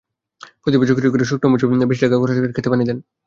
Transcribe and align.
প্রতিবছর 0.61 0.95
কৃষকেরা 0.95 1.25
শুকনো 1.29 1.47
মৌসুমে 1.51 1.89
বেশি 1.91 2.01
টাকা 2.03 2.15
খরচ 2.21 2.37
করে 2.37 2.55
খেতে 2.55 2.69
পানি 2.71 2.83
দেন। 2.89 2.97